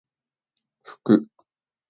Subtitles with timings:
[0.81, 1.29] ふく